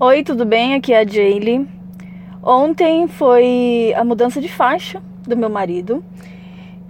[0.00, 0.74] Oi, tudo bem?
[0.74, 1.68] Aqui é a Jaylee.
[2.42, 6.02] Ontem foi a mudança de faixa do meu marido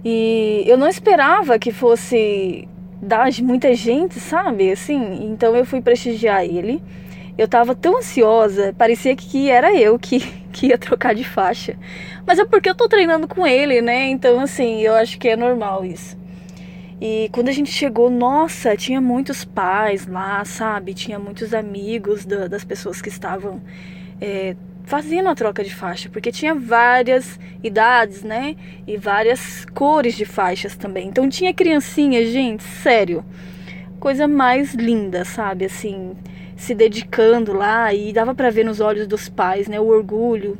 [0.03, 2.67] e eu não esperava que fosse
[2.99, 4.71] dar muita gente, sabe?
[4.71, 6.81] Assim, então eu fui prestigiar ele.
[7.37, 10.19] Eu tava tão ansiosa, parecia que era eu que,
[10.51, 11.77] que ia trocar de faixa.
[12.25, 14.07] Mas é porque eu tô treinando com ele, né?
[14.07, 16.17] Então, assim, eu acho que é normal isso.
[17.01, 20.93] E quando a gente chegou, nossa, tinha muitos pais lá, sabe?
[20.93, 23.61] Tinha muitos amigos da, das pessoas que estavam
[24.21, 24.55] é,
[24.85, 28.55] fazendo a troca de faixa, porque tinha várias idades, né?
[28.85, 31.07] E várias cores de faixas também.
[31.07, 33.23] Então tinha criancinha, gente, sério.
[33.99, 35.65] Coisa mais linda, sabe?
[35.65, 36.15] Assim,
[36.55, 39.79] se dedicando lá e dava para ver nos olhos dos pais, né?
[39.79, 40.57] O orgulho.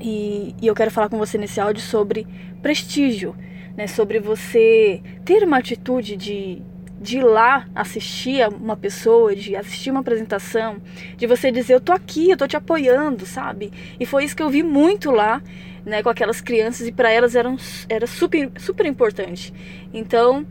[0.00, 2.26] E, e eu quero falar com você nesse áudio sobre
[2.62, 3.34] prestígio
[3.76, 6.62] né, sobre você ter uma atitude de,
[7.00, 10.76] de ir lá assistir uma pessoa, de assistir uma apresentação,
[11.16, 13.72] de você dizer eu tô aqui, eu tô te apoiando, sabe?
[13.98, 15.42] E foi isso que eu vi muito lá,
[15.84, 17.54] né, com aquelas crianças e para elas era,
[17.88, 19.52] era super super importante.
[19.92, 20.46] Então,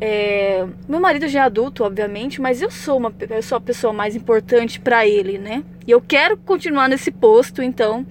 [0.00, 3.92] é, meu marido já é adulto, obviamente, mas eu sou uma eu sou a pessoa
[3.92, 5.62] mais importante para ele, né?
[5.86, 8.04] E eu quero continuar nesse posto, então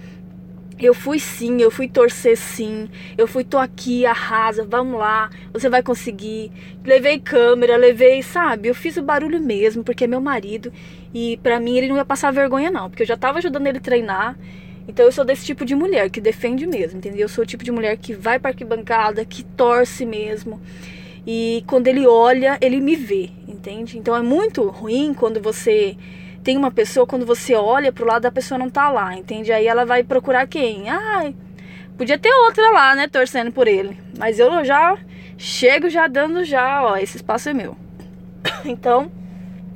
[0.79, 2.89] eu fui sim, eu fui torcer sim.
[3.17, 6.51] Eu fui, tô aqui, arrasa, vamos lá, você vai conseguir.
[6.83, 8.69] Levei câmera, levei, sabe?
[8.69, 10.71] Eu fiz o barulho mesmo, porque é meu marido.
[11.13, 13.77] E pra mim ele não ia passar vergonha, não, porque eu já tava ajudando ele
[13.77, 14.37] a treinar.
[14.87, 17.21] Então eu sou desse tipo de mulher que defende mesmo, entendeu?
[17.21, 20.61] Eu sou o tipo de mulher que vai pra arquibancada, que torce mesmo.
[21.25, 23.97] E quando ele olha, ele me vê, entende?
[23.97, 25.95] Então é muito ruim quando você
[26.43, 29.51] tem uma pessoa, quando você olha pro lado, a pessoa não tá lá, entende?
[29.51, 30.89] Aí ela vai procurar quem?
[30.89, 31.33] Ai,
[31.97, 33.97] podia ter outra lá, né, torcendo por ele.
[34.17, 34.97] Mas eu já
[35.37, 37.77] chego já dando já, ó, esse espaço é meu.
[38.65, 39.11] Então,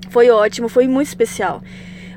[0.09, 1.61] foi ótimo, foi muito especial.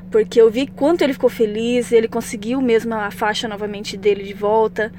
[0.09, 4.33] Porque eu vi quanto ele ficou feliz, ele conseguiu mesmo a faixa novamente dele de
[4.33, 4.91] volta,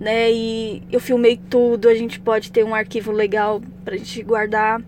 [0.00, 0.30] né?
[0.32, 4.82] E eu filmei tudo, a gente pode ter um arquivo legal pra gente guardar.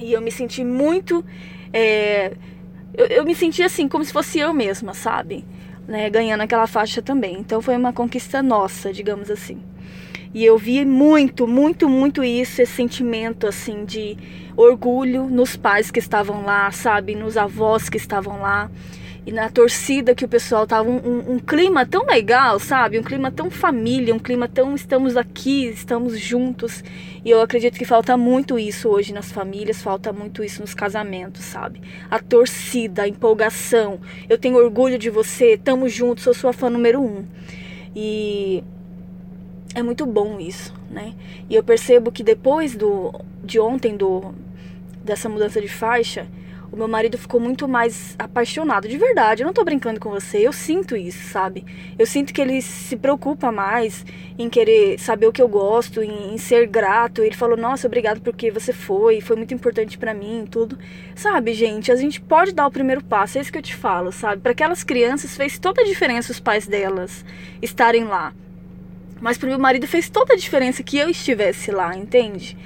[0.00, 1.24] E eu me senti muito
[1.72, 2.32] é,
[2.98, 5.44] eu, eu me senti assim, como se fosse eu mesma, sabe?
[5.86, 7.38] Né, ganhando aquela faixa também.
[7.38, 9.62] Então foi uma conquista nossa, digamos assim.
[10.34, 14.18] E eu vi muito, muito, muito isso, esse sentimento assim de
[14.56, 18.70] orgulho nos pais que estavam lá, sabe, nos avós que estavam lá
[19.28, 22.98] e na torcida que o pessoal tava um, um, um, clima tão legal, sabe?
[22.98, 26.82] Um clima tão família, um clima tão estamos aqui, estamos juntos.
[27.22, 31.44] E eu acredito que falta muito isso hoje nas famílias, falta muito isso nos casamentos,
[31.44, 31.82] sabe?
[32.10, 34.00] A torcida, a empolgação.
[34.30, 37.26] Eu tenho orgulho de você, tamo juntos, sou sua fã número um.
[37.94, 38.64] E
[39.74, 41.12] é muito bom isso, né?
[41.50, 43.12] E eu percebo que depois do
[43.44, 44.34] de ontem do
[45.04, 46.26] dessa mudança de faixa,
[46.70, 48.88] o meu marido ficou muito mais apaixonado.
[48.88, 51.64] De verdade, eu não tô brincando com você, eu sinto isso, sabe?
[51.98, 54.04] Eu sinto que ele se preocupa mais
[54.38, 57.22] em querer saber o que eu gosto, em, em ser grato.
[57.22, 60.78] Ele falou: Nossa, obrigado porque você foi, foi muito importante para mim tudo.
[61.14, 64.12] Sabe, gente, a gente pode dar o primeiro passo, é isso que eu te falo,
[64.12, 64.42] sabe?
[64.42, 67.24] Para aquelas crianças fez toda a diferença os pais delas
[67.62, 68.34] estarem lá.
[69.20, 72.56] Mas pro meu marido fez toda a diferença que eu estivesse lá, entende?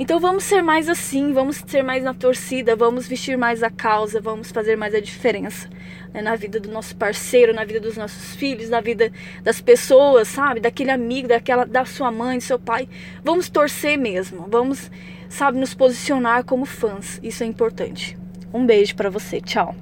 [0.00, 4.18] Então vamos ser mais assim, vamos ser mais na torcida, vamos vestir mais a causa,
[4.18, 5.68] vamos fazer mais a diferença
[6.10, 9.12] né, na vida do nosso parceiro, na vida dos nossos filhos, na vida
[9.42, 10.58] das pessoas, sabe?
[10.58, 12.88] Daquele amigo, daquela, da sua mãe, do seu pai.
[13.22, 14.90] Vamos torcer mesmo, vamos,
[15.28, 17.20] sabe, nos posicionar como fãs.
[17.22, 18.16] Isso é importante.
[18.54, 19.76] Um beijo para você, tchau.